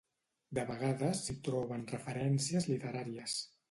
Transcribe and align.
De 0.59 0.63
vegades 0.69 1.23
s'hi 1.27 1.37
troben 1.51 1.87
referències 1.95 2.71
literàries. 2.75 3.43